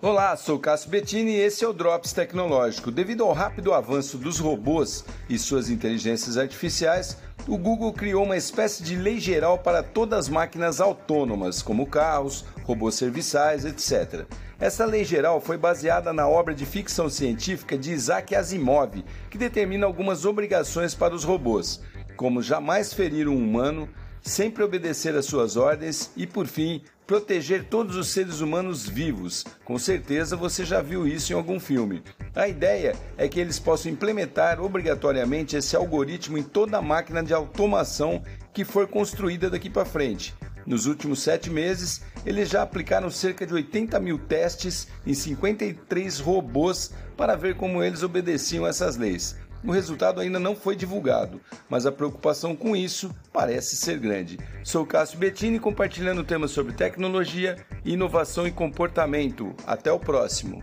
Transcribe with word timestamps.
Olá, 0.00 0.36
sou 0.36 0.60
Cássio 0.60 0.90
Bettini 0.90 1.32
e 1.32 1.40
esse 1.40 1.64
é 1.64 1.68
o 1.68 1.72
Drops 1.72 2.12
Tecnológico. 2.12 2.88
Devido 2.88 3.24
ao 3.24 3.32
rápido 3.32 3.74
avanço 3.74 4.16
dos 4.16 4.38
robôs 4.38 5.04
e 5.28 5.36
suas 5.36 5.68
inteligências 5.68 6.38
artificiais, 6.38 7.16
o 7.48 7.58
Google 7.58 7.92
criou 7.92 8.22
uma 8.22 8.36
espécie 8.36 8.80
de 8.84 8.94
lei 8.94 9.18
geral 9.18 9.58
para 9.58 9.82
todas 9.82 10.20
as 10.20 10.28
máquinas 10.28 10.80
autônomas, 10.80 11.62
como 11.62 11.84
carros, 11.84 12.44
robôs 12.62 12.94
serviçais, 12.94 13.64
etc. 13.64 14.24
Essa 14.60 14.84
lei 14.84 15.04
geral 15.04 15.40
foi 15.40 15.58
baseada 15.58 16.12
na 16.12 16.28
obra 16.28 16.54
de 16.54 16.64
ficção 16.64 17.10
científica 17.10 17.76
de 17.76 17.90
Isaac 17.90 18.36
Asimov, 18.36 19.04
que 19.28 19.36
determina 19.36 19.84
algumas 19.84 20.24
obrigações 20.24 20.94
para 20.94 21.12
os 21.12 21.24
robôs, 21.24 21.80
como 22.16 22.40
jamais 22.40 22.92
ferir 22.92 23.26
um 23.26 23.36
humano, 23.36 23.88
sempre 24.22 24.62
obedecer 24.62 25.14
às 25.14 25.26
suas 25.26 25.56
ordens 25.56 26.10
e, 26.16 26.26
por 26.26 26.46
fim, 26.46 26.82
proteger 27.06 27.64
todos 27.64 27.96
os 27.96 28.08
seres 28.08 28.40
humanos 28.40 28.86
vivos. 28.86 29.44
Com 29.64 29.78
certeza 29.78 30.36
você 30.36 30.64
já 30.64 30.82
viu 30.82 31.08
isso 31.08 31.32
em 31.32 31.36
algum 31.36 31.58
filme. 31.58 32.02
A 32.34 32.46
ideia 32.46 32.94
é 33.16 33.26
que 33.26 33.40
eles 33.40 33.58
possam 33.58 33.90
implementar 33.90 34.60
obrigatoriamente 34.60 35.56
esse 35.56 35.74
algoritmo 35.74 36.36
em 36.36 36.42
toda 36.42 36.76
a 36.76 36.82
máquina 36.82 37.22
de 37.22 37.32
automação 37.32 38.22
que 38.52 38.64
for 38.64 38.86
construída 38.86 39.48
daqui 39.48 39.70
para 39.70 39.86
frente. 39.86 40.34
Nos 40.66 40.84
últimos 40.84 41.22
sete 41.22 41.48
meses, 41.48 42.02
eles 42.26 42.50
já 42.50 42.60
aplicaram 42.60 43.08
cerca 43.08 43.46
de 43.46 43.54
80 43.54 43.98
mil 44.00 44.18
testes 44.18 44.86
em 45.06 45.14
53 45.14 46.20
robôs 46.20 46.92
para 47.16 47.34
ver 47.36 47.56
como 47.56 47.82
eles 47.82 48.02
obedeciam 48.02 48.66
essas 48.66 48.98
leis. 48.98 49.34
O 49.64 49.72
resultado 49.72 50.20
ainda 50.20 50.38
não 50.38 50.54
foi 50.54 50.76
divulgado, 50.76 51.40
mas 51.68 51.84
a 51.84 51.92
preocupação 51.92 52.54
com 52.54 52.76
isso 52.76 53.14
parece 53.32 53.76
ser 53.76 53.98
grande. 53.98 54.38
Sou 54.62 54.86
Cássio 54.86 55.18
Bettini 55.18 55.58
compartilhando 55.58 56.22
temas 56.24 56.50
sobre 56.52 56.72
tecnologia, 56.72 57.56
inovação 57.84 58.46
e 58.46 58.52
comportamento. 58.52 59.54
Até 59.66 59.90
o 59.90 59.98
próximo. 59.98 60.62